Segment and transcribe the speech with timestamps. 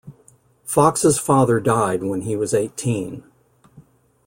[0.65, 3.23] Fox's father died when he was eighteen.